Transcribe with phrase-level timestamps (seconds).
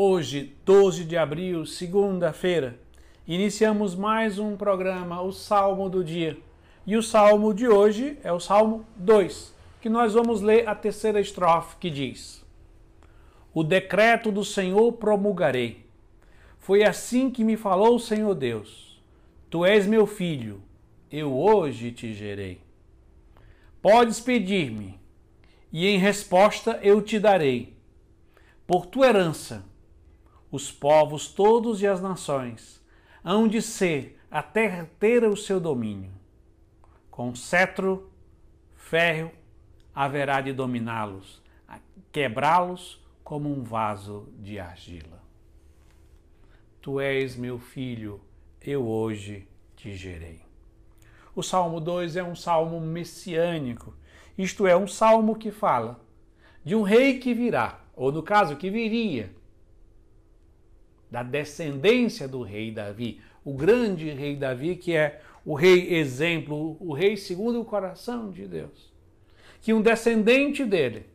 [0.00, 2.78] Hoje, 12 de abril, segunda-feira,
[3.26, 6.38] iniciamos mais um programa, o Salmo do Dia.
[6.86, 11.20] E o salmo de hoje é o Salmo 2, que nós vamos ler a terceira
[11.20, 12.46] estrofe que diz:
[13.52, 15.84] O decreto do Senhor promulgarei.
[16.60, 19.02] Foi assim que me falou o Senhor Deus:
[19.50, 20.62] Tu és meu filho,
[21.10, 22.60] eu hoje te gerei.
[23.82, 24.96] Podes pedir-me,
[25.72, 27.76] e em resposta eu te darei.
[28.64, 29.66] Por tua herança,
[30.50, 32.82] os povos todos e as nações
[33.22, 36.12] hão de ser a terra ter o seu domínio.
[37.10, 38.10] Com cetro,
[38.74, 39.30] ferro,
[39.94, 41.42] haverá de dominá-los,
[42.12, 45.22] quebrá-los como um vaso de argila.
[46.80, 48.20] Tu és meu filho,
[48.62, 49.46] eu hoje
[49.76, 50.40] te gerei.
[51.34, 53.94] O Salmo 2 é um salmo messiânico,
[54.36, 56.00] isto é, um salmo que fala
[56.64, 59.34] de um rei que virá, ou no caso, que viria,
[61.10, 66.92] da descendência do rei Davi, o grande rei Davi, que é o rei exemplo, o
[66.92, 68.92] rei segundo o coração de Deus.
[69.60, 71.06] Que um descendente dele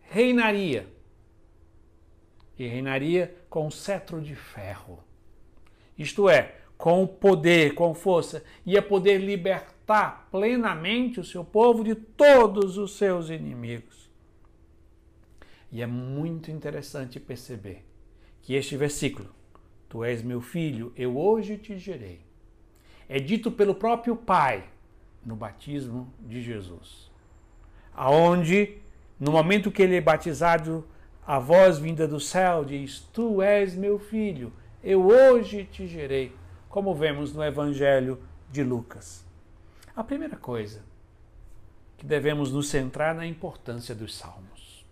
[0.00, 0.86] reinaria
[2.58, 5.02] e reinaria com cetro de ferro.
[5.98, 12.78] Isto é, com poder, com força, ia poder libertar plenamente o seu povo de todos
[12.78, 14.10] os seus inimigos.
[15.70, 17.84] E é muito interessante perceber
[18.42, 19.28] que este versículo
[19.92, 22.24] Tu és meu filho, eu hoje te gerei.
[23.06, 24.64] É dito pelo próprio Pai
[25.22, 27.10] no batismo de Jesus.
[27.92, 28.78] Aonde,
[29.20, 30.88] no momento que ele é batizado,
[31.26, 34.50] a voz vinda do céu diz: Tu és meu filho,
[34.82, 36.34] eu hoje te gerei,
[36.70, 38.18] como vemos no Evangelho
[38.50, 39.26] de Lucas.
[39.94, 40.82] A primeira coisa
[41.98, 44.86] que devemos nos centrar na importância dos salmos.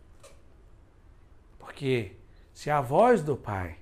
[1.59, 2.13] Porque
[2.53, 3.81] se a voz do Pai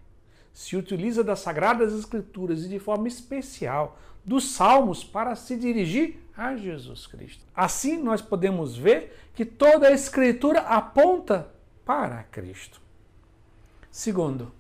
[0.53, 6.57] se utiliza das Sagradas Escrituras e de forma especial dos Salmos para se dirigir a
[6.57, 7.45] Jesus Cristo.
[7.55, 11.49] Assim nós podemos ver que toda a Escritura aponta
[11.85, 12.81] para Cristo.
[13.91, 14.53] Segundo,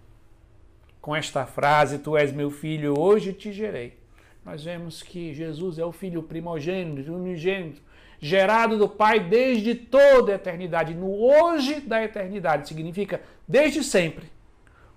[1.00, 3.98] com esta frase, Tu és meu filho, hoje te gerei.
[4.44, 7.82] Nós vemos que Jesus é o filho primogênito, unigênito,
[8.18, 10.94] gerado do Pai desde toda a eternidade.
[10.94, 14.37] No hoje da eternidade significa desde sempre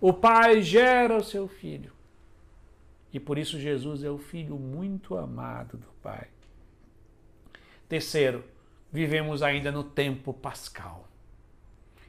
[0.01, 1.93] o Pai gera o seu filho.
[3.13, 6.27] E por isso Jesus é o filho muito amado do Pai.
[7.87, 8.43] Terceiro,
[8.91, 11.07] vivemos ainda no tempo pascal.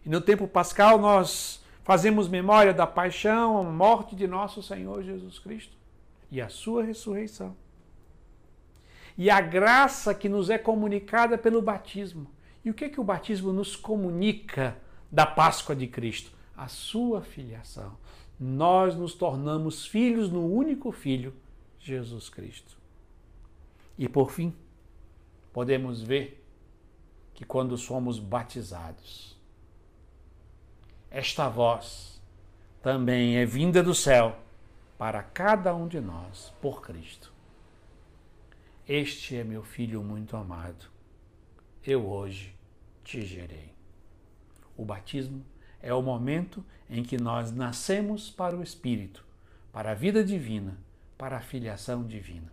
[0.07, 5.39] E no tempo pascal nós fazemos memória da paixão, a morte de nosso Senhor Jesus
[5.39, 5.77] Cristo
[6.31, 7.55] e a sua ressurreição.
[9.19, 12.31] E a graça que nos é comunicada pelo batismo.
[12.65, 14.79] E o que é que o batismo nos comunica
[15.11, 16.33] da Páscoa de Cristo?
[16.57, 17.97] A sua filiação.
[18.39, 21.35] Nós nos tornamos filhos no único Filho,
[21.79, 22.77] Jesus Cristo.
[23.99, 24.55] E por fim,
[25.53, 26.45] podemos ver
[27.35, 29.37] que quando somos batizados,
[31.11, 32.21] esta voz
[32.83, 34.37] também é vinda do céu
[34.99, 37.33] para cada um de nós, por Cristo.
[38.89, 40.87] Este é meu filho muito amado.
[41.85, 42.55] Eu hoje
[43.05, 43.73] te gerei.
[44.77, 45.45] O batismo
[45.83, 49.25] é o momento em que nós nascemos para o Espírito,
[49.73, 50.79] para a vida divina,
[51.19, 52.53] para a filiação divina.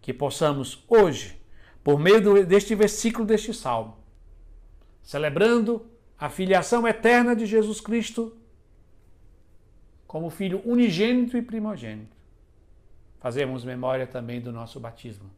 [0.00, 1.40] Que possamos hoje,
[1.82, 3.96] por meio deste versículo deste salmo,
[5.02, 5.84] celebrando
[6.18, 8.36] a filiação eterna de Jesus Cristo
[10.06, 12.16] como Filho unigênito e primogênito,
[13.18, 15.30] fazemos memória também do nosso batismo,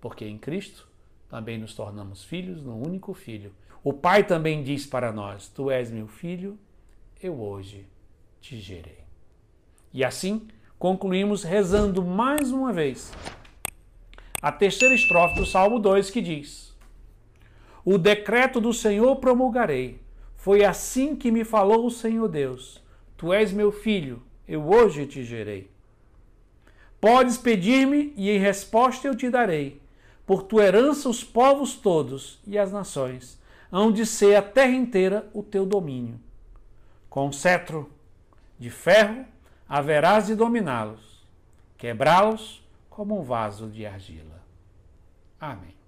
[0.00, 0.89] porque em Cristo
[1.30, 3.52] também nos tornamos filhos no único Filho.
[3.84, 6.58] O Pai também diz para nós: Tu és meu filho,
[7.22, 7.86] eu hoje
[8.40, 8.98] te gerei.
[9.92, 10.48] E assim
[10.78, 13.12] concluímos rezando mais uma vez
[14.42, 16.76] a terceira estrofe do Salmo 2 que diz:
[17.84, 20.00] O decreto do Senhor promulgarei.
[20.34, 22.82] Foi assim que me falou o Senhor Deus:
[23.16, 25.70] Tu és meu filho, eu hoje te gerei.
[27.00, 29.80] Podes pedir-me e em resposta eu te darei
[30.30, 33.36] por tua herança os povos todos e as nações,
[33.68, 36.20] hão de ser a terra inteira o teu domínio.
[37.08, 37.90] Com cetro
[38.56, 39.24] de ferro
[39.68, 41.26] haverás de dominá-los,
[41.76, 44.40] quebrá-los como um vaso de argila.
[45.40, 45.79] Amém.